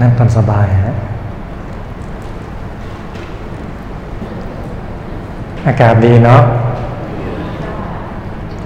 [0.00, 0.96] นั่งตามสบายฮะ
[5.66, 6.42] อากาศดีเนาะ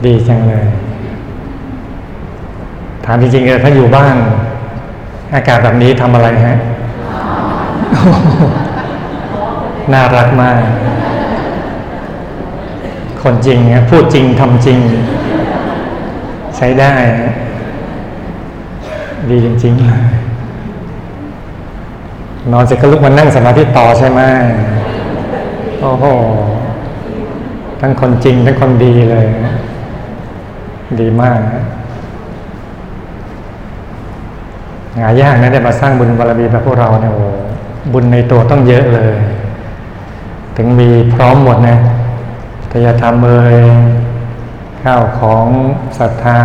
[0.05, 0.67] ดีจังเลย
[3.05, 4.17] ถามจริงๆเลยถ้าอยู่บ้าน
[5.35, 6.55] อากาศแบบนี้ทำอะไรฮะ
[9.93, 10.59] น่ารักมาก
[13.23, 14.79] คนจริงนะพูดจริงทำจริง
[16.57, 16.93] ใช้ได้
[19.31, 20.24] ดีจริงๆเลย
[22.53, 24.21] นอนเสร็จก็ลุกมานั่งสมาธิต่อใช่ไหม
[25.81, 26.05] โอ้โห
[27.81, 29.27] ทั้งคนจริง ทั้งคนดีเลย
[31.01, 31.41] ดีมาก
[34.99, 37.25] หายากนะได้มาสร้างบุญบารมีแบบพวกเราเนี่ยโอ้
[37.93, 39.15] บุญในตัวต้องเยอะเลย
[40.57, 41.79] ถึงมีพร้อมหมดนะ
[42.75, 43.57] ทยธรรมเอ่ย
[44.83, 45.47] ข้าวของ
[45.99, 46.41] ศรัทธา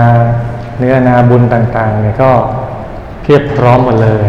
[0.77, 2.31] เนื้อนาบุญต่างๆเนี่ยก็
[3.22, 4.25] เพียบพร้อมหมดเลย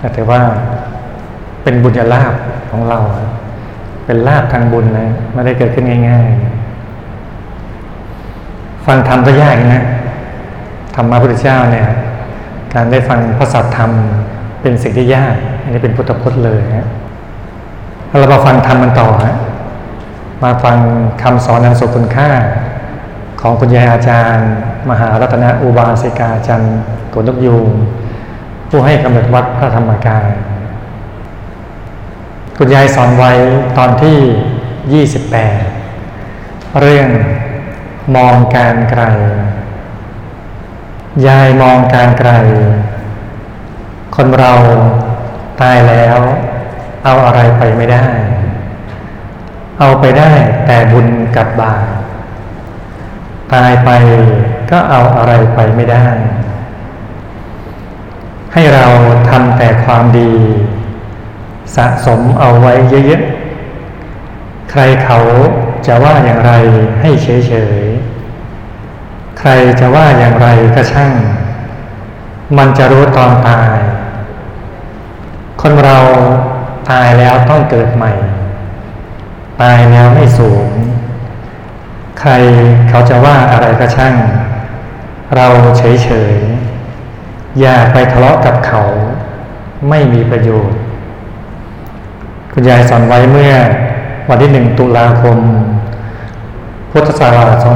[0.00, 0.40] แต่ถือว่า
[1.62, 2.32] เป็นบุญญาลาภ
[2.70, 2.98] ของเรา
[4.06, 6.26] เป็นลาภทางบุญนะไม่ได้เกิดขึ้นง่าย
[7.96, 9.84] ๆ ฟังธรรมก็ยากนะ
[10.94, 11.88] ธรรมะพุทธเจ้าเนี่ย
[12.74, 13.90] การได้ฟังพระสัทธรรม
[14.62, 16.88] เป็นสิ่งที่ยาก อันนี้เป็นพุทธพจน์เลยนะ
[18.18, 19.36] เรามาฟังธรรมมันต่อฮะ
[20.44, 20.78] มาฟัง
[21.22, 22.30] คำสอนอันสุคุณค่า
[23.40, 24.48] ของคุณยายอาจารย์
[24.90, 26.62] มหารัตนอุบาสิกาจัน
[27.10, 27.70] โกนกยูง
[28.70, 30.28] ผู้ให้กำเนิดวัดพระธรรมกาย
[32.56, 33.32] คุณยายสอนไว้
[33.78, 37.08] ตอนที่ 28 เรื่อง
[38.14, 39.02] มองการไกล
[41.26, 42.30] ยายมองการไกล
[44.16, 44.52] คนเรา
[45.60, 46.18] ตายแล้ว
[47.04, 48.06] เอาอะไรไปไม่ได้
[49.78, 50.30] เอาไปได้
[50.66, 51.84] แต่บุญกับบาป
[53.54, 53.90] ตายไป
[54.70, 56.06] ก็เอาอะไรไปไม่ได้
[58.54, 58.86] ให้เรา
[59.28, 60.32] ทำแต่ความดี
[61.76, 62.72] สะสมเอาไว้
[63.06, 65.18] เยอะๆ ใครเขา
[65.86, 66.52] จะว่าอย่างไร
[67.00, 69.50] ให้เฉยๆ ใคร
[69.80, 71.12] จะว่าอย่างไรก็ช่าง
[72.56, 73.78] มันจะรู้ตอนตาย
[75.60, 75.98] คนเรา
[76.90, 78.12] ตายแล้วต้องเกิดใหม่
[79.60, 80.68] ตายแล้วไม่สูง
[82.20, 82.32] ใคร
[82.88, 84.14] เขาจะว่าอะไรก็ช่าง
[85.36, 85.46] เรา
[85.78, 86.49] เฉยๆ
[87.58, 88.82] อย่าไปทะเลาะกับเขา
[89.88, 90.78] ไม่มีประโยชน์
[92.52, 93.52] คุณยายสอนไว้เมื่อ
[94.28, 95.38] วันที่หนึ่งตุลาคม
[96.90, 97.66] พุทธศักราช 2535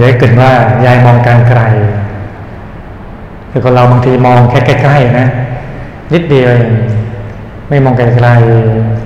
[0.00, 0.50] ยายเกิดว่า
[0.84, 1.60] ยายมองการไกล
[3.50, 5.28] คือคนเราบางทีมองแค่ใกล้ๆนะ
[6.12, 6.50] นิดเดียว
[7.68, 8.28] ไม่มองไกล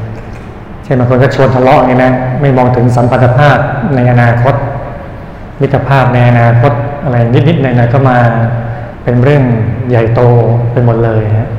[0.04, 3.58] ๆเช่นบางคนก็ชวนทะเลาะอย่างนี้นะ ไม่มองถึงสัมพันธภาพ
[3.94, 4.54] ในอนาคต
[5.60, 6.72] มิตรภาพในอนาคต
[7.04, 7.16] อะไร
[7.48, 8.18] นิดๆหน่อยๆก็มา
[9.04, 9.44] เป็นเรื่อง
[9.88, 10.20] ใหญ่โต
[10.72, 11.50] ไปหมดเลยฮะ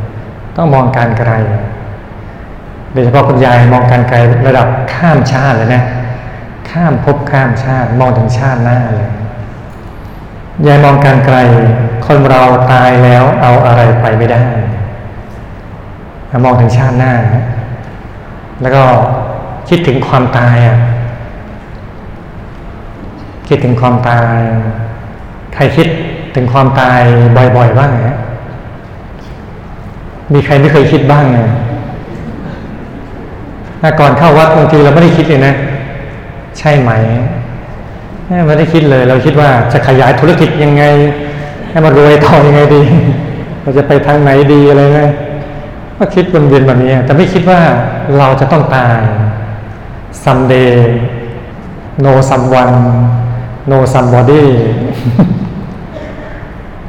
[0.57, 1.31] ต้องมองการไกล
[2.93, 4.17] โดยเฉพาะคุณยายมองการไกล
[4.47, 5.83] ระดับข้ามชาติเลยนะ
[6.69, 9.09] ข้ามภพข้ามชาติมองถึงชาติหน้าเลย
[10.67, 11.37] ยายมองการไกล
[12.05, 14.43] คนเราตายแล้วเอาอะไรไปไม่ได้
[16.45, 17.13] มองถึงชาติหน้า
[18.61, 18.83] แล้วก็
[19.69, 20.77] คิดถึงความตายอะ
[23.53, 24.39] คิดถึงความตาย
[25.55, 25.87] ใครคิด
[26.35, 27.01] ถึงความตาย
[27.55, 28.17] บ่อยๆบ้างฮะ
[30.33, 31.49] มีใครไม่เคยคิดบ้างเนี่ย
[33.81, 35.53] ถ้าก่อนเข้าวัดบางทีเราไม่ได้คิดเลยนะ
[36.57, 36.91] ใช่ไหม
[38.47, 40.83] ไม่ได้คิดเลย เราคิดว่าจะขยายธุรกิจยังไง
[41.69, 42.81] ให้มันรวยทอยังไงดี
[43.61, 45.01] เราจะไปทางไหนดีอะไรไง
[45.97, 47.59] ก็คิดวนเวียนแบบนี้แต่ไม่คิดว่า
[48.17, 48.99] เราจะต้องตาย
[50.23, 50.71] someday
[52.03, 52.75] no someone
[53.71, 54.43] no somebody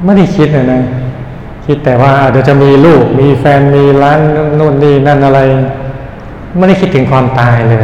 [0.04, 0.80] ไม่ได้คิดเลยนะ
[1.66, 4.20] คิดแต่ว่าเดี๋ยวจะมีลูก มีแฟน มีร้าน
[4.58, 5.40] นู่นนี่นั่นอะไร
[6.56, 7.80] ไม่ได้คิดถึงความตายเลย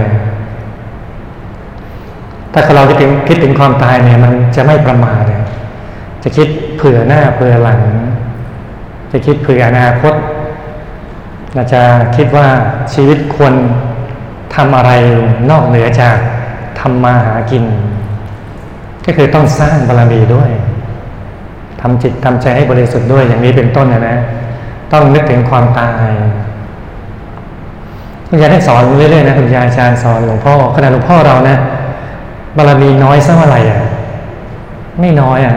[2.53, 5.41] ถ้าเราคิดถึงคิดถึงความตายเนี่ย มันจะไม่ประมาทเลย
[6.23, 7.81] จะคิดเผื่อหน้าเผื่อหลัง
[9.13, 10.15] จะคิดเผื่ออนาคต
[11.55, 11.83] เราจะ
[12.17, 12.49] คิดว่า
[12.95, 13.55] ชีวิตควร
[14.55, 14.93] ทำอะไร
[15.51, 16.17] นอกเหนือจาก
[16.81, 17.65] ทำมาหากิน
[19.09, 20.51] ก็คือต้องสร้างบารมีด้วย
[21.81, 24.17] ทำจิตทำใจให้บริสุทธิ์ด้วยอย่างนี้เป็นต้นนะนะ
[24.93, 26.11] ต้องนึกถึงความตาย
[28.29, 31.57] คุณยายได้สอนเรื่อยๆนะคุณยายอาจารย์สอนหลวงพ่อขณะหลวงพ่อเรานะ
[32.57, 33.81] บารมีน้อยสักเมื่อไหร่อะ
[35.01, 35.57] ไม่น้อยอะ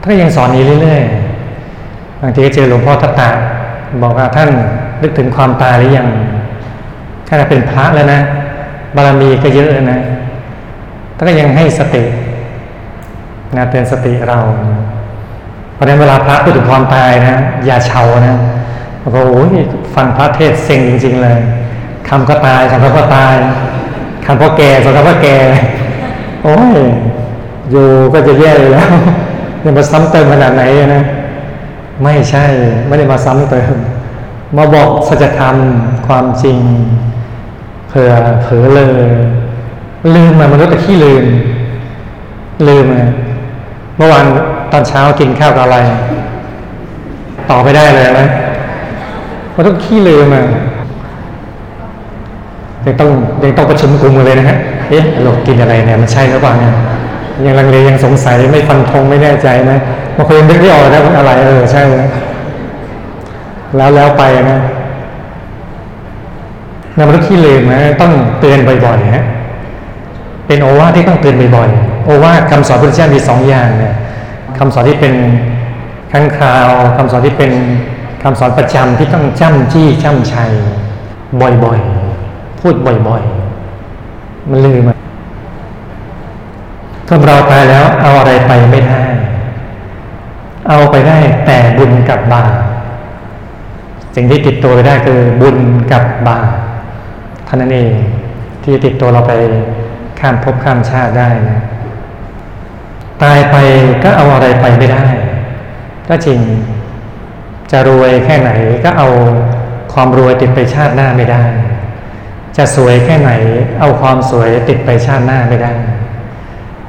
[0.00, 3.28] ท่านยังสอนนี้เรื่อยๆบางทีก็เจอหลวงพ่อทัตตา
[4.02, 4.50] บอกว่าท่าน
[5.02, 6.08] นึกถึงความตายหรือยัง
[7.26, 8.20] ถ้าเป็นพระแล้วนะ
[8.96, 9.98] บารมีก็เยอะนะ
[11.16, 12.02] ท่านก็ยังให้สติ
[13.56, 14.38] นะเตือนสติเรา
[15.74, 18.36] เพราะนั้นเวลาพระพูดถึงความตายนะ อย่าเฉานะ
[19.02, 19.48] บอกว่าโอ้ย
[19.94, 21.38] ฟังพระเทศเซ็งจริง ๆ เลย
[22.08, 23.34] คำก็ตายสองคำก็ตาย
[24.26, 25.36] คำพ่อแก่สองคำพ่อแก่
[26.42, 26.76] โอ้ย
[27.70, 28.90] อยู่ก็จะแย่เลยแล้ว
[29.64, 30.62] จะมาซ้ำเติมขนาดไหน
[30.94, 31.04] นะ
[32.02, 32.44] ไม่ใช่
[32.86, 33.74] ไม่ได้มาซ้ำเติม
[34.56, 35.56] มาบอกสัจธรรม
[36.06, 36.58] ความจริง
[37.88, 38.12] เผื่อ
[38.42, 39.14] เผลอเลย
[40.14, 41.24] ลืมมามนุษย์แต่ขี้ลืม
[42.68, 43.10] ลืมเลย
[43.96, 44.24] เมื่อวาน
[44.72, 45.78] ตอนเช้ากินข้าวกับอะไร
[47.50, 48.20] ต่อไปได้เลยไหม
[49.54, 50.44] มันต้องขี้เลืมอะ
[52.84, 53.10] ยังต้อง
[53.42, 54.58] ยังต้องประชุมกลุ่มเลยนะฮะ
[54.88, 56.74] เอ๊ะเรากินอะไรเนี่ยมันใช่หรือเปล่าเนี่ย
[57.44, 59.78] ยังลังเลยังสงสัยไม่ฟันธงไม่แน่ใจนะ
[60.16, 61.82] บางคนยังนึกไม่ออกนะมันอะไรเออใช่
[63.76, 64.60] แล้วแล้วไปนะ
[66.98, 69.24] นำรถที่ลืมนะต้องเตือนบ่อยๆฮะ
[70.46, 73.94] เป็นโอวาทที่ต้องเตือนบ่อยๆ โอวาทคำสอนพระเจ้ามีสองอย่างเนี่ย
[74.58, 75.14] คำสอนที่เป็น
[76.12, 77.52] ครั้งคราวคำสอนที่เป็น
[78.22, 80.52] คำสอนประจำที่ต้องจ้ำจี้จ้ำชัย
[81.64, 82.74] บ่อยๆ พูด
[83.08, 84.82] บ่อยๆ มันลืม
[87.08, 89.02] คนเราตายแล้วเอาอะไรไปไม่ได้
[90.68, 92.52] เอาไปได้แต่บุญกับบาป
[94.14, 95.56] สิ่งที่ติดตัวไปได้คือบุญ
[95.92, 96.46] กับบาป
[97.48, 97.90] ท่านั้นเอง
[98.64, 99.32] ที่ติดตัวเราไป
[100.20, 101.60] ข้ามภพข้ามชาติได้นะ
[103.22, 103.56] ตายไป
[104.04, 105.04] ก็เอาอะไรไปไม่ได้
[106.08, 106.40] ก็จริง
[107.70, 108.50] จะรวยแค่ไหน
[108.84, 109.08] ก็เอา
[109.92, 111.44] ความรวยติดไปชาติหน้าไม่ได้
[112.56, 113.32] จะสวยแค่ไหน
[113.80, 115.72] เอาความสวยติดไปชาติหน้าไม่ได้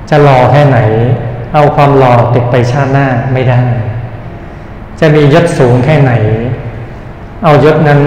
[0.09, 0.79] จะหล่อแค่ไหน
[1.53, 3.63] เอาความหล่อติดไปชาติหน้าไม่ได้
[4.99, 6.13] จะมียศสูงแค่ไหน
[7.43, 8.01] เอายศนั้น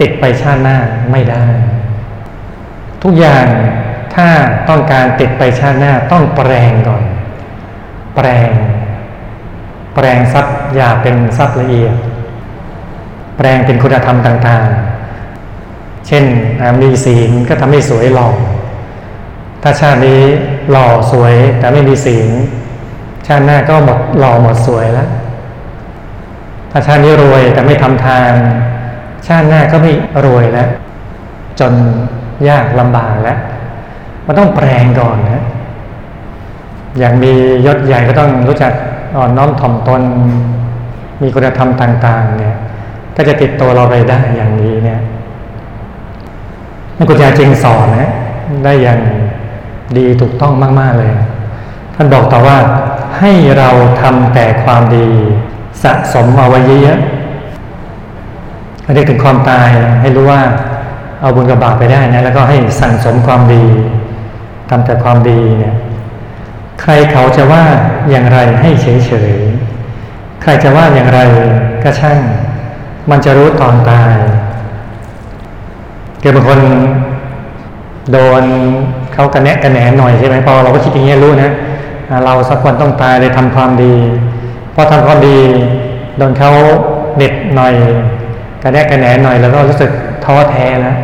[0.00, 0.78] ติดไปชาติหน้า
[1.10, 1.44] ไม่ได้
[3.02, 3.46] ทุกอย่าง
[4.14, 4.28] ถ้า
[4.68, 7.02] ต้องการติดไปชาติหน้าต้องแปลงก่อน
[8.14, 8.50] แปลง
[9.94, 11.94] แปลงทรัพย์อย่าเป็นทรัพย์ละเอียด
[13.36, 16.24] แปลงเป็นคุณธรรมต่างๆ เช่น
[16.82, 18.28] มีศีลก็ทำให้สวยหล่อ
[19.62, 20.22] ถ้าชาตินี้
[20.70, 22.28] หล่อสวยแต่ไม่มีศีล
[23.26, 25.08] ชาติหน้าก็หมดหล่อหมดสวยแล้ว
[26.70, 28.32] ถ้าชาตินี้รวยแต่ไม่ทำทาน
[29.26, 29.92] ชาติหน้าก็ไม่
[30.24, 30.68] รวยแล้ว
[31.60, 31.72] จน
[32.48, 33.38] ยากลำบากแล้ว
[34.26, 35.42] มันต้องแปลงก่อนนะ
[36.98, 37.32] อย่างมี
[37.66, 38.72] ยศใหญ่ก็ต้องรู้จัก
[39.16, 40.02] อ่อนน้อมถ่อมตน
[41.22, 42.56] มีคุณธรรมต่างๆ เนี่ย
[43.16, 45.00] ก็จะติดตัวเราไปได้อย่างนี้เนี่ย
[46.96, 48.10] นักกุญแจจริงสอนนะ
[48.64, 49.00] ได้อย่าง
[49.96, 51.12] ดีถูกต้องมากๆเลย
[51.94, 52.58] ท่านบอกต่อว่า
[53.18, 53.68] ให้เรา
[54.00, 55.08] ทำแต่ความดี
[55.82, 59.68] สะสมเอาไว้เยอะๆอันนี้ถึงความตาย
[60.00, 60.40] ให้รู้ว่า
[61.20, 63.64] เอาบุญกับบาปไปได้นะแล้วก็ให้สั่งสมความดี
[64.70, 65.74] ทำแต่ความดีเนี่ย
[66.80, 67.64] ใครเขาจะว่า
[68.10, 71.20] อย่างไรให้เฉยๆใครจะว่าอย่างไร
[71.82, 72.18] ก็ช่าง
[73.10, 74.14] มันจะรู้ตอนตาย
[76.20, 76.60] เกิดบางคน
[78.12, 78.42] โดน
[79.12, 81.50] เขากระแนะกระแหนหน่อยใช่ไหมพอเราก็คิดอย่างนี้รู้นะ
[82.24, 83.94] เราสักวันต้องตายเลยทำความดี
[84.74, 85.38] พอทำความดี
[86.18, 86.50] โดนเขา
[87.16, 87.74] เด็ดหน่อย
[88.62, 89.90] กระแนะกระแหนหน่อยแล้วก็รู้สึก
[90.24, 90.96] ท้อแท้แล้ว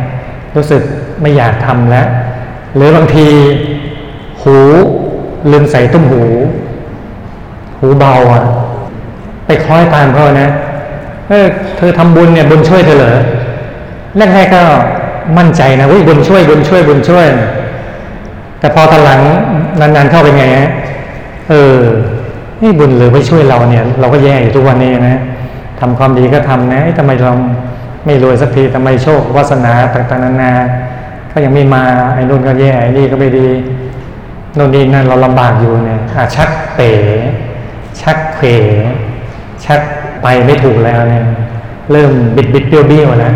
[0.55, 0.81] รู้สึก
[1.21, 2.07] ไม่อยากทำแล้ว
[2.75, 3.27] หรือบางที
[4.41, 4.57] หู
[5.51, 6.21] ลืมใส่ตุ้มหู
[7.79, 8.43] หูเบาอะ
[9.45, 10.49] ไปคล้อยตามเขานะ
[11.29, 11.45] เออ
[11.77, 13.17] เธอทำบุญเนี่ยบุญช่วยเธอเหรอ
[14.17, 14.63] แรกๆก็
[15.37, 17.27] มั่นใจนะวิบุญช่วยบุญช่วยบุญช่วย
[18.59, 19.21] แต่พอตอนหลัง
[19.79, 20.69] นานๆเข้าไปไงฮะ
[21.49, 21.77] เออ
[22.63, 25.21] นี่บุญหรือไม่ช่วยเราเนี่ย เราก็แย่อยู่ทุกวันนี้นะ
[25.79, 27.31] ทำความดีก็ทำนะทำไมเรา
[28.05, 30.51] ไม่รวยสักทีทำไมโชควาสนาต่างๆนานา
[31.31, 31.83] ก็ยังไม่มา
[32.13, 33.47] ไอ้นู่นก็แย่ไอ้นี่ก็ไม่ดี
[34.55, 35.99] โน่นนี่นั่นเราลำบากอยู่เนี่ย
[36.35, 36.91] ชักเป๋
[38.01, 38.47] ชักเขว
[39.65, 39.81] ชัก
[40.21, 41.23] ไปไม่ถูกแล้วเนี่ย
[41.91, 43.35] เริ่มบิดบิดเบี้ยวเบี้ยวแล้ว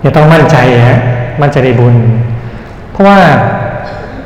[0.00, 0.56] อย่าต้องมั่นใจ
[0.88, 1.00] ฮะ
[1.40, 1.94] มั่นใจในบุญ
[2.92, 3.18] เพราะว่า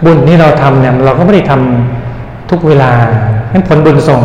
[0.05, 2.91] บุญที่เราทำเนี่ยเราก็ไม่ได้ทำทุกเวลา
[3.51, 4.23] ให้ผลบุญส่ง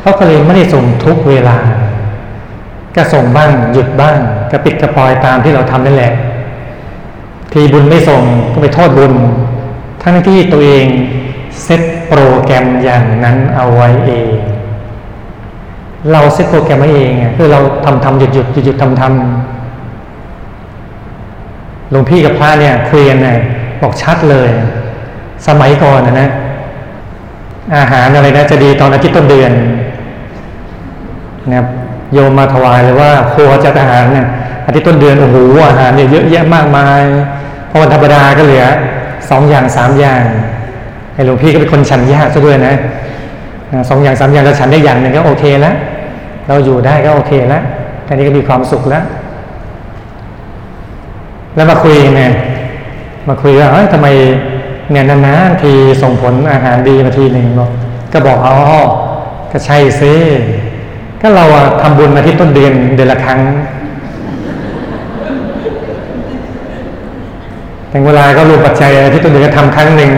[0.00, 1.56] เขาก็เลยไม่ได้ส่งทุกเวลา
[2.96, 4.16] ก็ส่งบ้างหยุดบ้าง
[4.50, 6.12] กระปิดกระปอยตามที่เราทำนั่นแหละ
[7.52, 9.12] ทีบุญไม่ส่งก็ไปโทษบุญ
[10.08, 10.86] ทั้งที่ตัวเอง
[11.62, 14.28] เซตโปรแกรมอย่างนั้นเอาไว้เอง
[16.12, 19.10] เราเซตโปรแกรมไว้เองคือเราทำทำหยุดหยุดหยุดหยุดทำทำ
[21.90, 23.28] หลวงพี่กับพระเนี่ยคุยกันไง
[23.80, 24.50] บอกชัดเลย
[25.46, 26.28] สมัยก่อนนะนะ
[27.76, 29.52] อาหารอะไรนะจะดีตอนอาทิตย์ต้นเดือน
[31.48, 31.66] นะครับ
[32.14, 34.26] โยมมาถวายเลยว่าครัวจัดอาหารเนี่ย
[34.66, 35.36] อาทิตย์ต้นเดือนโอ้โห
[35.68, 37.02] อาหารเนี่ยเยอะแยะมากมาย
[37.70, 38.64] พอวันธรรมดาก็เหลือ
[39.30, 40.22] สองอย่างสามอย่าง
[41.14, 42.74] ไอ้หลวงพี่ก็เป็นคนฉันยากซะด้วยนะ
[43.88, 45.74] สองอย่างสามอย่างเราฉันได้อย่างหนึ่งก็โอเคแล้ว
[46.48, 47.62] เราอยู่ได้ก็โอเคแล้ว
[48.04, 49.04] แค่นี้ก็มีความสุขแล้ว
[51.54, 52.32] แล้วมาคุยเนี่ย
[53.28, 54.08] มาคุยว่าเฮ้ยทำไม
[54.90, 57.46] เนี่ยนานๆทีส่งผลอาหารดีมาทีหนึ่ง
[58.12, 58.56] ก็บอกอ๋อ
[59.52, 60.14] ก็ใช่ซิ
[61.20, 61.44] ก็เรา
[61.82, 63.40] ทำบุญมาที่ต้นเดือนเดือนละครั้ง
[67.96, 70.12] แต่เวลาก็รวมปัจจัยที่ต้นเอนก็ทำครั้งหนึ่ง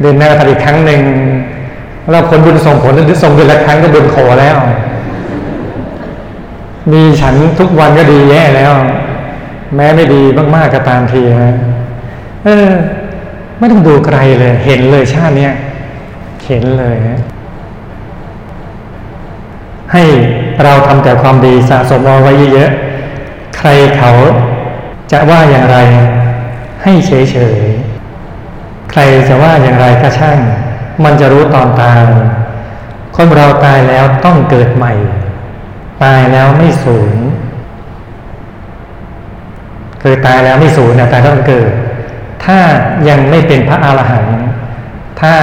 [0.00, 1.00] เดือนหน้าทำอีกครั้งหนึ่ง
[2.10, 4.56] เราผลบุญส่งผลหรือส่งเดือนละครั้งก็บุญขอแล้ว
[6.92, 8.72] มีฉันทุกวันก็ดีแย่แล้ว
[9.76, 10.22] แม้ไม่ดี
[10.54, 11.54] มากๆก็ตามทีนะ
[12.44, 12.68] เออ
[13.58, 15.52] ไม่ต้องดูไกลเลย เห็นเลยชาติเนี้ย
[16.46, 16.96] เห็นเลย
[19.92, 20.02] ให้
[20.64, 23.68] เราทำแต่ความดีสะสมเอาไว้เยอะๆใคร
[23.98, 24.10] เขา
[25.12, 25.78] จะว่าอย่างไร
[26.82, 27.12] ให้เฉ
[27.58, 30.38] ยๆ ใครจะว่าอย่างไรก็ช่าง
[31.04, 32.00] มันจะรู้ตอนตาย
[33.16, 34.92] คนเราตายแล้วต้องเกิดใหม่
[36.02, 37.12] ตายแล้วไม่สูญ
[40.02, 41.70] คือตายแล้วไม่สูญนะตายต้องเกิด
[42.44, 42.58] ถ้า
[43.08, 44.34] ยังไม่เป็นพระอาหารหันต์
[45.20, 45.34] ถ้า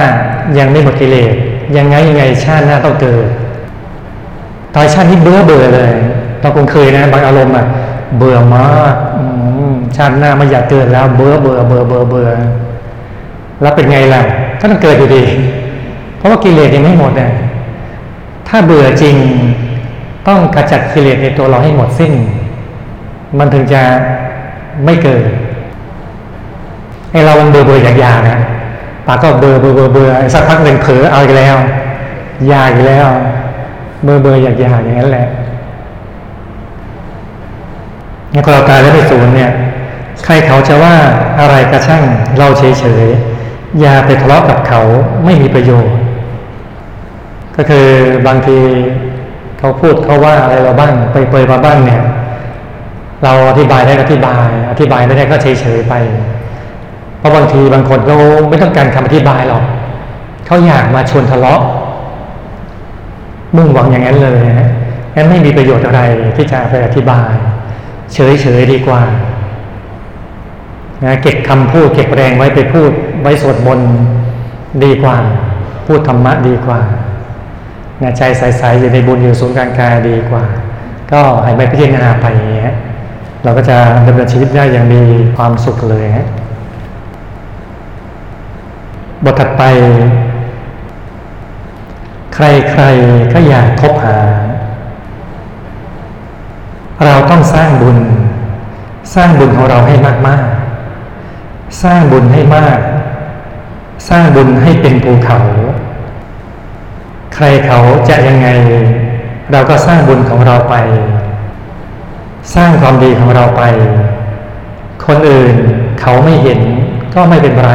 [0.58, 1.32] ยังไม่หมดกิเลส
[1.76, 3.26] ยังไงยังไงชาติหน้าต้องเกิด
[4.74, 5.92] ตอนชาตินี้เบื่อเบื่อเลย
[6.40, 7.66] เราคงเคยนะบางอารมณ์อะ
[8.16, 8.94] เบื่อมาก
[9.96, 12.28] ชาติหน้าไม่อยากเกิดแล้ว เบื่อเบื่อเบื่อเบื่อเบื่อ
[13.60, 14.22] แล้วเป็นไงล่ะ
[14.60, 15.22] ก็ต้องเกิดอยู่ดี
[16.16, 17.30] เพราะว่ากิเลสยังไม่หมดเลย
[18.48, 19.16] ถ้าเบื่อจริง
[20.28, 22.12] ต้องกระจัดกิเลสในตัวเราให้หมดสิ้น
[23.38, 23.82] มันถึงจะ
[24.84, 25.22] ไม่เกิด
[27.12, 28.38] ไอเราเบื่อเบื่ออย่างยานะ
[29.06, 31.56] ปากก็เบื่อเบื่อเบื่อเบื่อสักพักหนึ่งเผลอเอาอีกแล้ว
[32.50, 33.08] ยาอีกแล้ว
[34.04, 35.26] เบอร์เบอร์อยากยาอย่างนั้นแหละ
[38.34, 39.50] งั้นเราตายแล้วไปศูนย์เนี่ย
[40.24, 40.96] ใครเขาจะว่า
[41.40, 42.02] อะไรกระช่าง
[42.38, 43.06] เราเฉยเฉย
[43.80, 44.80] อย่าไปทะเลาะกับเขา
[45.24, 45.94] ไม่มีประโยชน์
[47.56, 47.86] ก็คือ
[48.26, 48.58] บางที
[49.58, 52.02] เขาพูดเขาว่าอะไรเราบ้างไปเปยมาบ้างเนี่ย
[53.24, 55.94] เราอธิบายได้อธิบาย อธิบายไม่ได้ก็เฉยเฉยไป
[57.18, 58.16] เพราะบางทีบางคนเขา
[58.48, 59.64] ไม่ต้องการคำอธิบายหรอก
[60.46, 61.60] เขาอยากมาชวนทะเลาะ
[63.56, 64.68] มุ่งหวังอย่างนั้นเลยนะ
[65.14, 66.00] งั้นไม่มีประโยชน์อะไร
[66.36, 67.30] ที่จะไปอธิบาย
[68.14, 69.02] เฉยๆดีกว่า
[71.04, 72.90] นะเก็บคำพูดเก็บแรงไว้ไปพูด
[73.22, 73.90] ไว้สวดมนต์
[74.84, 75.16] ดีกว่า
[75.86, 76.80] พูดธรรมะดีกว่า
[78.02, 80.44] นะใจใสๆอยู่ในบุญอยู่ศูนย์กลางกายดีกว่า
[81.12, 82.74] ก็ให้ไปพิจารณาไปอย่างเงี้ย
[83.44, 83.76] เราก็จะ
[84.06, 85.00] ดำเนินชีวิตได้อย่างมี
[85.36, 86.28] ความสุขเลยฮะ
[89.24, 89.62] บทถัดไป
[92.34, 94.18] ใครๆก็อยากคบหา
[97.04, 97.98] เราต้องสร้างบุญ
[99.14, 99.94] สร้างบุญของเราให้
[100.26, 100.49] มากๆ
[101.82, 102.78] สร้างบุญให้มาก
[104.08, 105.38] สร้างบุญให้เป็นภูเขา
[107.34, 108.48] ใครเขาจะยังไง
[109.52, 110.74] เราก็สร้างบุญของเราไป
[112.54, 113.62] สร้างความดีของเราไป
[115.06, 115.54] คนอื่น
[116.00, 116.60] เขาไม่เห็น
[117.14, 117.72] ก็ไม่เป็นไร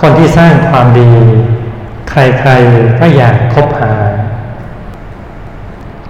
[0.00, 1.10] คนที่สร้างความดี
[2.10, 2.14] ใค
[2.48, 3.92] รๆก็อยากคบหา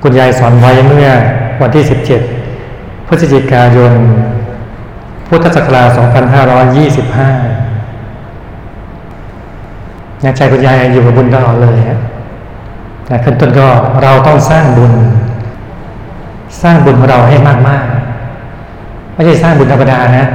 [0.03, 1.09] คุณยายสอนไว้เมื่อ
[1.61, 1.85] วันที่
[2.45, 3.93] 17 พฤศจิกายน
[5.37, 5.99] พุทธศักราช 2525
[10.25, 11.79] นใจคุณยายอยู่กับบุญตลอดเลย
[13.11, 13.69] นะขึ้นต้นก็
[14.03, 14.93] เราต้องสร้างบุญ
[16.63, 17.37] สร้างบุญของเราให้
[17.69, 20.27] มากๆ ไม่ใช่สร้างบุญธรรมดานะ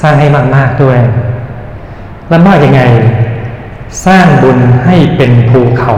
[0.00, 0.98] สร้างให้มากๆด้วย
[2.28, 2.82] แล้วมากยังไง
[4.06, 5.94] สร้างบุญให้เป็นภูเขา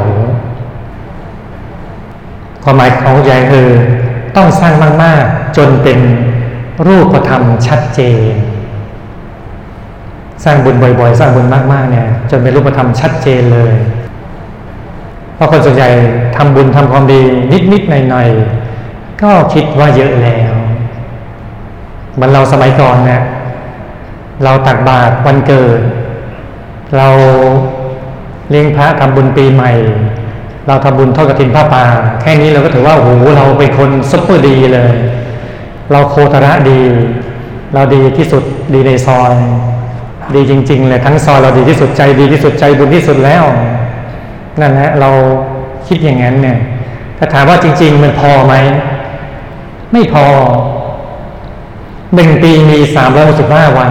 [2.62, 3.66] ความหมายของใหญ่คือ
[4.36, 4.72] ต้องสร้าง
[5.04, 5.98] มาก ๆ จนเป็น
[6.86, 8.00] รูปธรรมชัดเจ
[8.32, 8.34] น
[10.44, 13.74] สร้างบุญบ่อยๆ สร้างบุญมากๆเนี่ยจนเป็นรูปธรรมชัดเจนเลย
[15.34, 15.90] เพราะคนส่วนใหญ่
[16.36, 17.20] ทำบุญทำความดี
[17.72, 20.52] นิดๆหน่อยๆก็คิดว่าเยอะแล้ว
[22.20, 23.22] มันเราสมัยก่อนเนี่ย
[24.44, 25.80] เราตักบาตรวันเกิด
[26.96, 27.08] เรา
[28.50, 29.72] เลี้ยงพระทำบุญปีใหม่
[30.66, 31.84] เราทำบุญทอดกระถินผ้าป่า
[32.20, 34.90] แค่นี้เราก็ถือว่าโอ้โหเราเป็นคนซุปเปอร์ดีเลย
[35.92, 36.80] เราโคตระดี
[37.74, 38.42] เราดีที่สุด
[38.74, 39.32] ดีในซอย
[40.34, 43.44] ดีจริง ๆ เลยทั้งซอยเราดีที่สุดใจดีที่สุดใจบุญที่สุดแล้ว
[44.60, 45.10] นั่นแหละเรา
[45.86, 46.58] คิดอย่างนั้นเนี่ย
[47.18, 48.54] ถ้าถามว่าจริง ๆ มันพอไหม
[49.92, 50.24] ไม่พอ
[52.14, 53.90] หนึ่งปีมีสามร้อยหกสิบห้าวัน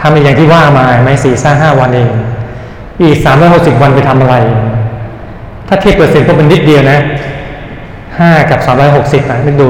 [0.00, 2.10] ทำอย่างที่ว่ามาไหมสี่สห้าวันเอง
[3.02, 4.36] อีกสามร้อยหกสิบวันไปทำอะไร
[5.68, 6.98] ถ้าเทียบเปอร์เซ็นต์ก็เป็นนิดเดียวนะ
[8.18, 9.68] ห้ากับสามร้อยหกสิบนะนึกดู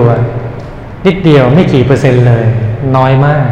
[1.07, 2.47] นิดเดียวไม่กี่เปอร์เซ็นต์เลย
[2.97, 3.47] น้อยมาก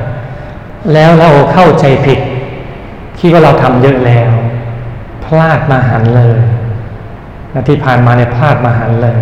[0.93, 2.19] แล้วเราเข้าใจผิด
[3.19, 4.33] คิดว่าเราทำเยอะแล้ว
[5.25, 6.40] พลาดมาหันเลย
[7.55, 9.21] นะที่ผ่านมาเนี่ยพลาดมาหันเลย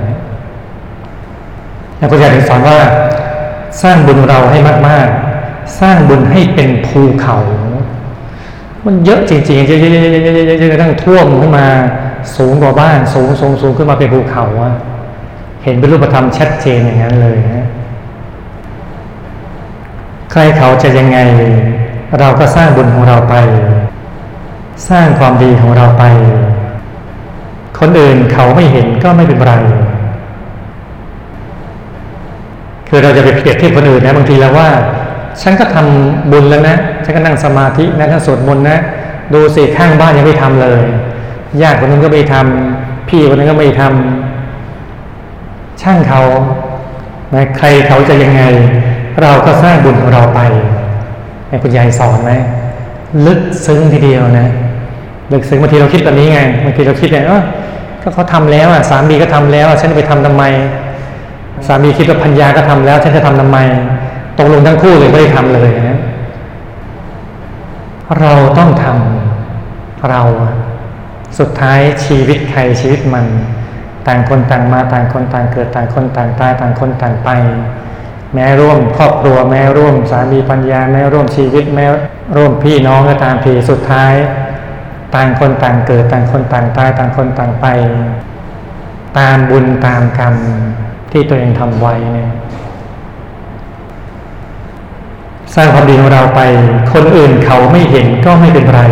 [2.00, 2.78] นะคุณอยากสอนว่า
[3.82, 5.08] สร้างบุญเราให้มาก
[5.42, 7.38] ๆ สร้างบุญให้เป็นภูเขา
[8.86, 11.66] มันเยอะจริงๆเยอะๆๆๆๆๆทั้งท่วมขึ้นมา
[12.36, 14.74] สูงกว่าบ้านสูงสูงสูงขึ้นมาเป็นภูเขาอะ
[15.64, 17.65] เห็นเป็นรูปธรรมชัดเจนอย่างนั้นเลยนะ
[20.32, 21.18] ใครเขาจะยังไง
[22.18, 23.34] เราก็สร้างบุญของเราไป
[24.88, 26.04] สร้างความดีของเราไป
[27.78, 29.52] คนอื่นเขาไม่เห็นก็ไม่เป็นไร
[32.88, 34.68] คือเราจะไปเปรียบเทียบคนอื่นนะบางทีแล้วว่า
[35.42, 38.78] ฉันก็ทำบุญแล้วนะ ฉันก็นั่งสมาธินะฉันสวดมนต์นะ
[39.34, 40.80] ดูสิข้างบ้านยังไม่ทำเลย
[41.62, 46.22] ญาติคนนึงก็ไม่ทำพี่คนนึงก็ไม่ทำช่างเขา
[47.58, 48.42] ใครเขาจะยังไง
[49.22, 50.40] เราก็สร้างบุญของเราไป
[51.62, 52.32] คุณยายสอนไหม
[53.26, 54.48] ลึกซึ้งทีเดียวนะ
[55.32, 57.36] ลึกซึ้งบางทีเราคิดแบบนี้ไงบางทีเราคิดเนี่ยก็
[58.14, 60.44] เขาทาแล้วอะสามีก็ทำแล้วฉันจะไปทำทำไม
[61.66, 63.58] สามีคิดว่าพัญญาก็ทำแล้ว ฉันจะทำทำไม
[64.38, 65.98] ตกลงทั้งคู่เลยไม่ได้ทำเลยนะ
[68.20, 70.22] เราต้องทำเรา
[71.38, 73.26] สุดท้ายชีวิตใครชีวิตมัน
[74.06, 77.30] ต่างคนต่างมาต่างคนต่างเกิดต่างคนต่างตายต่างคนต่างไป
[78.34, 81.86] แม้ร่วมครอบครัวแม้ร่วมสามีปัญญา แม้ร่วมชีวิตแม้
[82.36, 84.12] ร่วมพี่น้องก็ตามทีสุดท้าย
[85.14, 87.66] ต่างคนต่างเกิดต่างคนต่างตายต่างคนต่างไป
[89.18, 90.34] ตามบุญตามกรรม
[91.12, 92.32] ที่ตัวเองทำไว้เนี่ย
[95.54, 96.40] สร้างความดีของเราไป
[96.92, 98.82] คนอื่นเขาไม่เห็นก็ไม่เป็นไร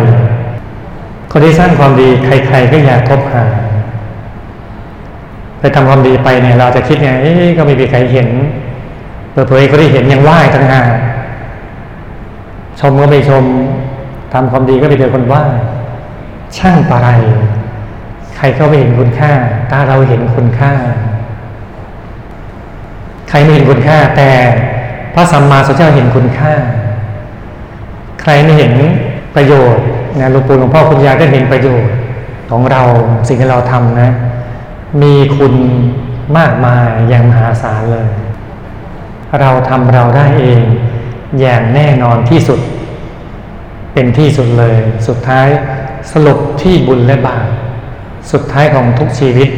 [1.31, 3.45] คนที่สร้างความดีใคร ๆ ก็อยากคบหา
[5.59, 7.11] ไปทำความดีไปเนี่ยเราจะคิดไง
[7.57, 8.27] ก็ไม่มีใครเห็น
[9.47, 10.81] เผยเขาได้เห็นยังไหว้ทั้งหา
[12.79, 13.43] ชมก็ไม่ชม
[14.33, 15.43] ทำความดีก็ไปเจอคนไหว้
[16.57, 17.09] ช่างปะไร
[18.35, 19.31] ใครก็ไม่เห็นคุณค่า
[19.71, 20.73] ตาเราเห็นคุณค่า
[23.29, 24.29] ใครไม่เห็นคุณค่า แต่
[25.13, 26.53] พระสัมมาสัมพุทธเจ้าเห็นคุณค่า
[28.21, 28.73] ใครไม่เห็น
[29.35, 29.83] ประโยชน์
[30.19, 31.91] นะหลวงปู่หลวงพ่อคุณยายก็เห็นประโยชน์
[32.49, 32.81] ของเรา
[33.27, 34.09] สิ่งที่เราทำนะ
[35.01, 35.53] มีคุณ
[36.37, 38.07] มากมายอย่างมหาศาลเลย
[39.41, 40.61] เราทำเราได้เอง
[41.39, 42.59] อย่างแน่นอนที่สุด
[43.93, 45.47] เป็นที่สุดเลย สุดท้าย
[46.11, 47.45] สรุปที่บุญและบาป
[48.31, 49.49] สุดท้ายของทุกชีวิต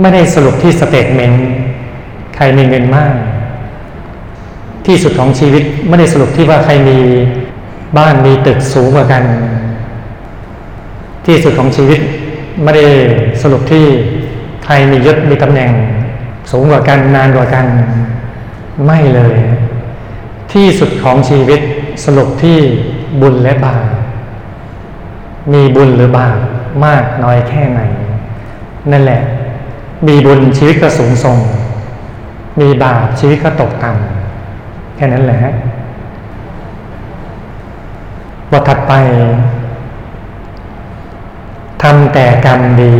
[0.00, 1.44] ไม่ได้สรุปที่สเตทเมนต์
[2.34, 3.14] ใครมีเงินมาก
[4.86, 6.98] ที่สุดของชีวิตไม่ได้สรุปที่ว่าใครมี
[7.98, 9.22] บ้านมีตึกสูงกว่ากัน
[11.26, 12.00] ที่สุดของชีวิต
[12.62, 12.86] ไม่ได้
[13.42, 13.84] สรุปที่
[14.64, 15.70] ใครมียศมีตำแหน่ง
[16.50, 17.66] สูงกว่ากันนานกว่ากัน
[18.84, 19.38] ไม่เลย
[20.52, 21.60] ที่สุดของชีวิต
[22.04, 22.58] สรุปที่
[23.20, 23.84] บุญและบาป
[25.52, 26.36] มีบุญหรือบาป
[26.84, 27.80] มากน้อยแค่ไหน
[28.90, 29.22] นั่นแหละ
[30.06, 31.38] มีบุญชีวิตก็สูงส่ง
[32.60, 35.38] มีบาปชีวิตก็ตกต่ำแค่นั้นแหละ
[38.50, 38.92] บทถัดไป
[41.82, 42.96] ทำแต่กรรมดี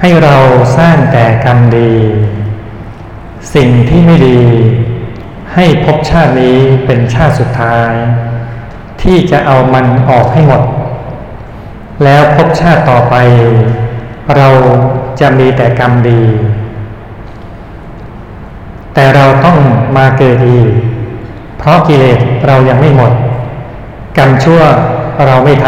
[0.00, 0.36] ให้เรา
[0.78, 1.92] สร้างแต่กรรมดี
[3.54, 4.40] สิ่งที่ไม่ดี
[5.54, 7.90] ให้พบชาตินี้เป็นชาติสุดท้าย
[9.02, 10.62] ที่จะเอามันออกให้หมด
[12.04, 13.14] แล้วพบชาติต่อไป
[14.36, 14.48] เรา
[15.20, 16.22] จะมีแต่กรรมดี
[18.94, 19.58] แต่เราต้อง
[19.96, 20.68] มาเกิดดีก
[21.58, 23.12] เพราะกิเลสเรายังไม่หมด
[24.18, 24.60] กรรมชั่ว
[25.26, 25.66] เราไม่ท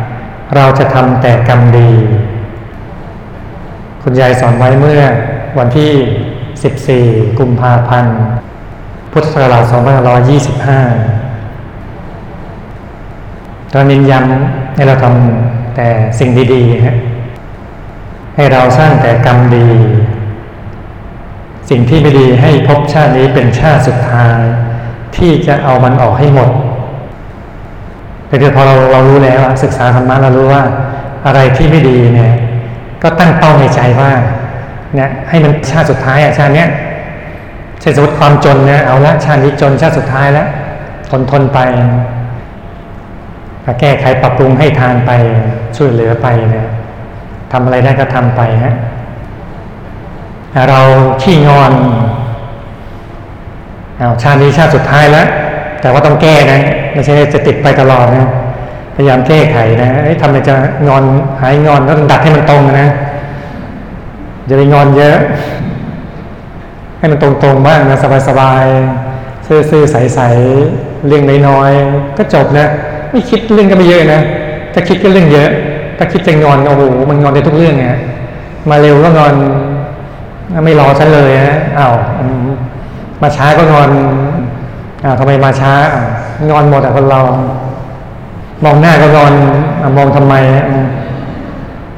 [0.00, 1.90] ำเราจะทำแต่กรรมดี
[4.02, 5.02] คุณยายสอนไว้เมื่อ
[5.58, 5.92] วันที่
[6.54, 8.16] 14 กุมภาพันธ์
[9.12, 9.64] พุทธศักราช
[11.28, 15.88] 2525 ตอนนี้ย้ำให้เราทำแต่
[16.18, 16.96] สิ่งดีๆฮะ
[18.36, 19.68] ให้เราสร้างแต่กรรมดี
[21.70, 24.38] สิ่งที่ไม่ดีให้พบชาตินี้เป็นชาติสุดท้าย
[25.16, 26.50] ที่จะเอามันออกให้หมด
[28.26, 30.62] แต่พอเราเรารู้แล้วศึกษาธรรมะเรารู้ว่า
[31.26, 32.32] อะไรที่ไม่ดีเนี่ย
[33.02, 34.12] ก็ตั้งเป้าในใจว่า
[34.98, 36.68] นี่ยให้มันชาติสุดท้ายอะชาติเนี้ย
[37.80, 40.48] เช่นสมมติความจนเนี่ยเอาละชาตินี้จนชาติสุดท้ายแล้ว
[41.10, 41.58] ทนทนไป
[43.80, 45.10] แก้ไขปรับปรุงให้ทานไป
[45.76, 46.66] ช่วยเหลือไปเนี่ย
[47.52, 48.74] ทำอะไรได้ก็ทำไปฮะ
[50.70, 50.80] เรา
[51.22, 51.72] ขี้งอน
[53.98, 55.26] เอาชาตินี้ชาติสุดท้ายแล้ว
[55.80, 56.60] แต่ว่าต้องแก้นะ
[56.94, 58.28] ไม่ใช่จะติดไปตลอดนะ
[58.94, 59.88] พยายามแก้ไขนะ
[60.22, 60.54] ทำไมจะ
[60.88, 61.04] งอน
[61.40, 62.88] หายงอนต้องดัดให้มันตรงนะ
[64.46, 65.16] อย่าไปงอนเยอะ
[66.98, 72.66] ให้มันตรงๆบ้างนะสบายๆซื่อๆใสๆเรื่องน้อยๆก็จบนะ
[73.10, 74.20] ไม่คิดเรื่องก็ไม่เยอะนะ
[74.72, 75.50] ถ้าคิดก็เรื่องเยอะ
[75.98, 77.86] ถ้าคิดจะงอนโอ้โหมันงอนในทุกเรื่องไง
[78.70, 79.34] มาเร็วก็งอน
[80.64, 81.94] ไม่รอฉันเลยฮะอ้าว
[83.22, 83.90] มาช้าก็งอน
[85.04, 85.72] อ้าวทำไมมาช้า
[86.50, 87.20] งอนหมดอะคนเรา
[88.64, 89.32] มองหน้าก็งอน
[89.96, 90.34] มองทำไม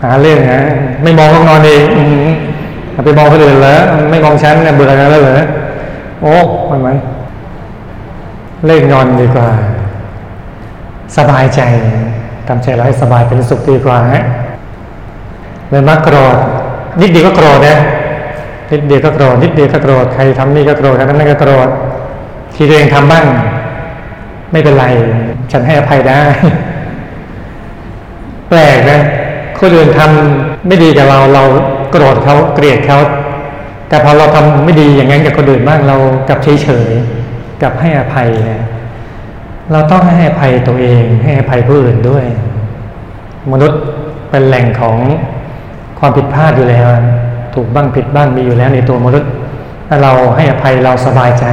[0.03, 0.63] หาเรื่องนะ
[1.03, 1.85] ไม่มองก็งอนเอง
[3.05, 3.81] ไปมองคนอื่นแล้ว
[4.11, 5.43] ไม่มองฉันเบื่อแล้วเหรอ
[6.23, 6.35] โอ้
[6.67, 6.97] ไมันมัน
[8.67, 9.49] เล่นงอนดีกว่า
[11.17, 11.61] สบายใจ
[12.49, 14.25] ทำใจเราให้สบายเป็นสุขดีกว่าฮะ
[15.71, 16.37] เลยมักโกรธ
[17.01, 17.79] นิดเดียวก็โกรธนะ
[18.71, 21.69] นิดเดียวก็โกรธนิดเดียวก็โกรธใครทำนี่ก็โกรธใครทำนั่นก็โกรธ
[22.55, 23.25] ที่ตัวเองทำบ้าง
[24.53, 24.87] ไม่เป็นไร
[25.53, 26.21] ฉันให้อภัยได้
[28.49, 29.01] แปลกนะ
[29.59, 31.43] คนอื่นทำไม่ดีกับเราเรา
[31.91, 32.99] โกรธเขาเกลียดเขา
[33.89, 35.97] แต่พอเราทำไม่ดีอย่างนั้นกับคนอื่นบ้างเรา
[36.29, 36.91] กับเฉยเฉย
[37.63, 38.65] กับให้อภัยนะ
[39.73, 42.25] เราต้องให้อภัยตัวเอง ให้อภัยผู้อื่นด้วย
[43.53, 43.81] มนุษย์
[44.31, 44.97] เป็นแหล่งของ
[45.99, 46.89] ความผิดพลาดอยู่แล้ว
[47.55, 49.31] ถูกบ้างผิดบ้างมีอยู่แล้วในตัวมนุษย์
[49.89, 51.45] ถ้าเราให้อภัยเราสบายใจ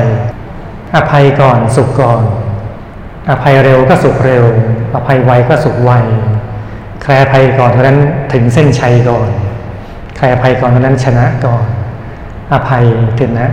[0.95, 2.21] อภัยก่อนสุขก่อน
[3.29, 4.43] อภัยเร็วก็สุขเร็ว
[4.95, 5.91] อภัยไวก็สุขไว
[7.03, 7.99] ใครอภัยก่อนเท่าะนั้น
[8.33, 9.29] ถึงเส้นชัยก่อน
[10.23, 11.63] รอภัยก่อนนั้นชนะก่อน
[12.53, 12.83] อภัย
[13.19, 13.49] ถึงนะ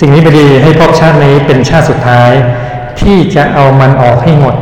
[0.00, 2.32] สิ่งนี้ไปดีให้พบชาตินี้เป็นชาติสุดท้าย
[3.00, 4.56] ที่จะเอามันออกให้หมด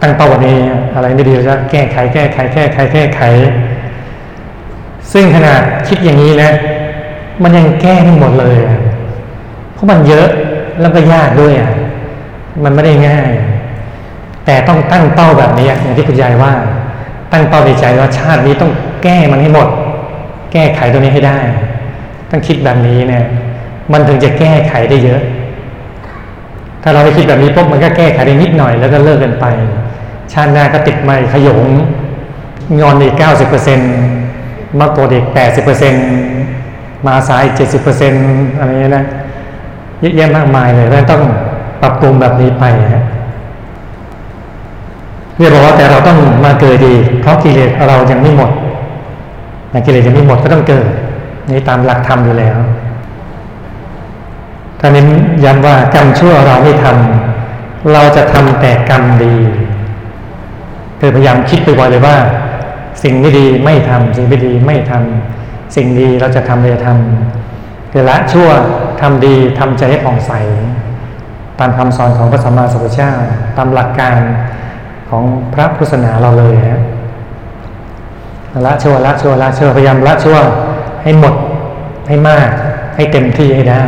[0.00, 0.58] ตั้งเป้าวันนี้
[0.94, 3.20] อะไรไม่ดีจะแก้ไขแก้ไขแก้ไขแก้ไข
[5.12, 6.50] ซึ่งขนาดคิดอย่างนี้นะ
[7.42, 8.56] มันยังแก้ไม่หมดเลย
[9.74, 10.28] เพราะมันเยอะ
[10.80, 11.72] แล้วก็ยากด้วยอะ
[12.64, 13.30] มันไม่ได้ง่าย
[14.44, 16.52] แต่ต้องตั้งเป้าแบบนี้อย่างที่คุณยายว่า
[17.32, 19.68] ตั้งเป้าในใจว่าชาตินี้ต้องแก้มันให้หมด
[20.52, 21.38] แก้ไขตรงนี้ให้ได้
[22.30, 23.24] ต้องคิดแบบนี้เนี่ย
[23.92, 25.20] มันถึงจะแก้ไขได้เยอะ
[26.82, 29.46] ถ้าเราไปคิดแบบนี้ปุ๊บมันก็แก้ไขได้นิดหน่อยแล้วก็เลิกกันไป
[30.32, 31.60] ชาติหน้าก็ติดไม่ขยง
[32.80, 33.90] งอนอีกเก้าสิบเปอร์เซ็นต์
[34.78, 36.04] มาโกรธอีกแปดสิบเปอร์เซ็นต์
[37.06, 38.24] มาสายเจ็ดสิบเปอร์เซ็นต์
[38.58, 39.04] อะไรเงี้ยนะ
[40.00, 41.22] เยอะแยะมากมายเลยแล้วต้อง
[41.82, 42.64] ปรับปรุงแบบนี้ไป
[42.94, 43.04] ฮะ
[45.38, 48.50] เรียกบอกว่าแต่เราต้องมาเกิดดี เพราะกิเลสเรายังไม่หมด
[49.86, 50.86] กิเลสยังไม่หมดก็ต้องเกิด
[51.50, 52.58] นี่ตามหลักธรรมอยู่แล้ว
[54.80, 55.04] ท่านี้
[55.44, 59.36] ย้ำว่ากรรมชั่วเราไม่ทำเราจะทำแต่กรรมดี
[61.00, 62.16] คือพยายามคิดไปบ่อยเลยว่า
[63.02, 68.48] สิ่งไม่ดีไม่ทำสิ่งไม่ดีไม่ทำสิ่งดีเราจะทำเลยทำคือละชั่ว
[69.00, 70.32] ทำดีทำใจให้ผ่องใส
[71.58, 73.12] ตามคำสอนของพระสัมมาสัมพุทธเจ้า
[73.56, 74.18] ตามหลักการ
[75.08, 76.80] ของพระพุทธศาสนาเราเลยฮะ
[78.66, 80.38] ละชั่วละชั่วละชั่วพยายามละชั่ว
[81.02, 81.34] ให้หมด
[82.08, 82.48] ให้มาก
[82.96, 83.84] ให้เต็มที่ให้ได้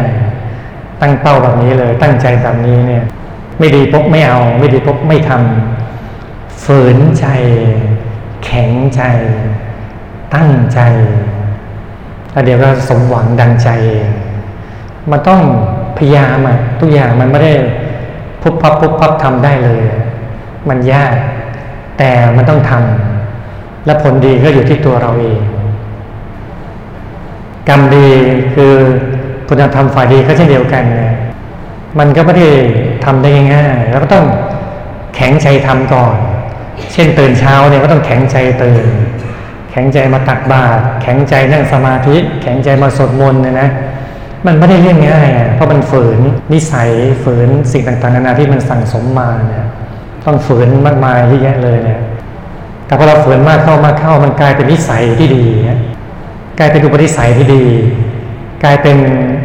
[1.01, 3.05] ตั้งเป้าแบบนี้เลย ตั้งใจแบบนี้เนี่ย
[3.59, 7.27] ไม่ดีปุ๊บไม่เอา ไม่ดีปุ๊บไม่ทำฝืนใจ
[8.45, 9.03] แข็งใจ
[10.35, 10.81] ตั้งใจ
[12.33, 14.11] แล้วเดี๋ยวก็สมหวังดังใจเอง
[15.11, 15.41] มันต้อง
[15.99, 17.53] พยายามอะทุกอย่างมันไม่ได้
[18.43, 19.83] พุบพับพุบพับทำได้เลย
[20.69, 21.17] มันยาก
[21.99, 25.41] แต่มันต้องทำและผลดีก็อยู่ที่ตัวเราเอง
[27.69, 28.09] กรรมดี
[28.55, 28.75] คือ
[29.49, 31.15] คุณธรรมฝ่ายดีก็เช่นเดียวกันนะ
[31.99, 32.49] มันก็ไม่ได้
[33.05, 34.27] ทำได้ง่ายๆแล้วก็ต้อง
[35.15, 36.17] แข็งใจทำก่อน
[36.93, 38.87] เช่นตื่นเช้าเนี่ยก็ต้องแข็งใจตื่น
[39.71, 43.69] แข็งใจมาตักบาตรแข็งใจนั่งสมาธิ แข็งใจมาสวดมนต์เนี่ยนะ
[44.47, 46.19] มันไม่ได้เรื่องง่ายอะเพราะมันฝืน
[46.53, 46.91] นิสัย
[47.25, 49.67] ฝืนสิ่งต่างๆนานาที่มันสั่งสมมาเนี่ย
[50.25, 52.01] ต้องฝืนมากมายเยอะแยะเลยเนี่ย
[52.87, 55.45] แต่พอเราฝืนมากเข้ามากเข้ามันกลายเป็นนิสัยที่ดี
[56.59, 57.65] กลายเป็นอุปนิสัยที่ดี
[58.65, 58.97] กลายเป็น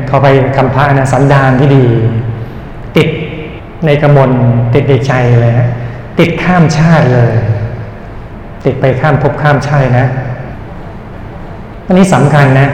[0.07, 1.85] เขาไปคำพระนะสันดานที่ดี
[2.97, 3.07] ติด
[3.85, 4.31] ในกระมล
[4.73, 5.69] ติดในใจเลยฮะ
[6.19, 7.33] ติดข้ามชาติเลย
[8.65, 10.07] ติดไปข้ามภพข้ามชาตินะ
[11.85, 12.69] อันนี้สำคัญนะ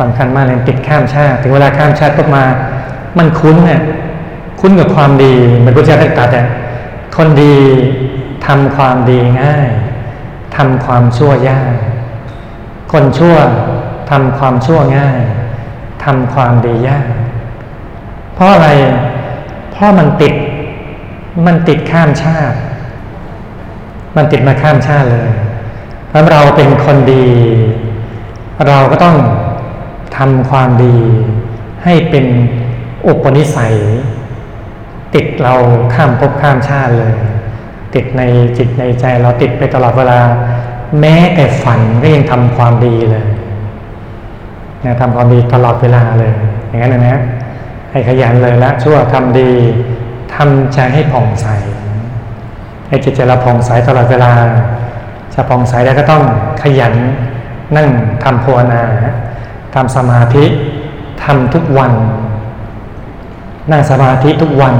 [0.00, 2.44] สำคัญมากเลยติดข้ามชาติ ถึงเวลาข้ามชาติปุ๊บมา
[3.18, 3.80] มันคุ้นเนี่ย
[4.60, 5.32] คุ้นกับความดี
[5.64, 6.46] มือนพระเจ้าท่านตรัสเนี่ย
[7.16, 7.56] คนดี
[8.46, 9.68] ทำความดีง่าย
[10.56, 11.74] ทำความชั่วยาก
[12.92, 13.36] คนชั่ว
[14.10, 15.20] ทำความชั่วง่าย
[16.04, 17.10] ทำความดียาก
[18.34, 18.68] เพราะอะไร
[19.72, 20.34] เพราะมันติด
[21.46, 22.56] มันติดข้ามชาติ
[24.16, 25.30] มันติดมาข้ามชาติเลย
[26.08, 27.26] เพราะเราเป็นคนดี
[28.68, 29.16] เราก็ต้อง
[30.16, 30.96] ทำความดี
[31.84, 32.26] ให้เป็น
[33.06, 33.76] อุปนิสัย
[35.14, 35.54] ติดเรา
[35.94, 37.14] ข้ามภพข้ามชาติเลย
[37.94, 38.22] ติดใน
[38.58, 40.20] จิตในใจเราติดไปตลอดเวลา
[41.00, 43.24] แม้แต่ฝันก็ยังทำความดีเลย
[44.84, 46.32] นะทำความดีตลอดเวลาเลย
[46.68, 47.20] อย่างนั้นนะ
[47.90, 49.50] ให้ขยันเลยละชั่วทำดี
[50.34, 51.46] ทำใจให้ผ่องใส
[52.88, 54.32] ให้จิตใจเราผ่องใสตลอดเวลา
[55.34, 56.22] จะผ่องใสแล้ก็ต้อง
[56.62, 56.94] ขยัน
[57.76, 57.88] นั่ง
[58.24, 58.82] ทำภาวนา
[59.74, 60.44] ทำสมาธิ
[61.24, 61.92] ทำทุกวัน
[63.70, 64.74] นั่งสมาธิทุกวัน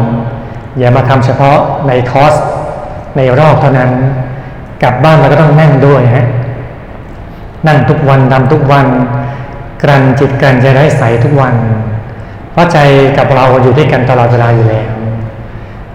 [0.79, 2.35] อย่ามาทำเฉพาะในคอร์ส
[3.17, 3.91] ในรอบเท่านั้น
[4.83, 6.27] กลับบ้านเราก็ต้องนั่งด้วยฮะ
[7.67, 8.87] นั่งทุกวันทำทุกวัน
[9.83, 11.55] กลั่นจิตกลั่นใจได้ใสทุกวัน
[12.53, 12.79] เพราะใจ
[13.19, 14.91] กับเราอยู่ด้วยกันตลอดเวลาอยู่แล้ว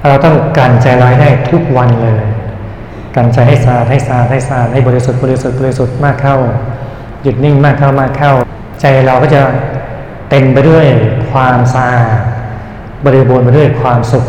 [0.10, 2.23] เราต้องกลั่นใจเราได้ทุกวันเลย
[3.15, 6.38] กลั่นใจให้สะอาดให้สะอาดให้สะอาดให้บริสุทธิ์บริสุทธิ์บริสุทธิ์มากเข้า
[7.23, 8.34] หยุดนิ่งมากเข้ามากเข้า
[8.82, 9.41] ใจเราก็จะ
[10.30, 10.86] เต็มไปด้วย
[11.32, 12.19] ความสะอาด
[13.06, 14.26] บริบูรณ์ไปด้วยความสุข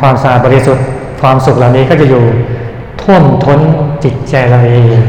[0.00, 0.84] ความสะอาดบริสุทธิ์
[1.20, 2.24] ความสุขเหล่านี้ก็จะอยู่
[3.02, 3.60] ท่วมท้น
[4.04, 5.00] จิตใจเราเอง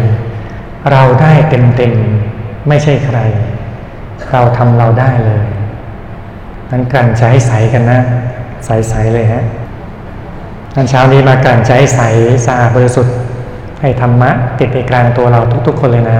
[0.91, 1.93] เราได้เต็มเต็ม
[2.67, 3.17] ไม่ใช่ใคร
[4.31, 5.43] เราทำเราได้เลย
[6.71, 7.99] นั้นกันใจใสกันนะ
[8.65, 9.43] ใสๆเลยฮะ
[10.75, 12.01] ตอนเช้านี้มากันใจใส
[12.45, 13.15] สะอาดบริสุทธิ์
[13.81, 16.17] ให้ธรรมะติดไปกลางตัวเราทุก ๆ คนเลยนะ